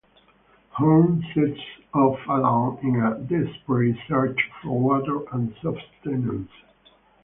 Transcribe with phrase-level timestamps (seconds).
[0.71, 1.59] Horn sets
[1.93, 6.49] off alone in a desperate search for water and sustenance.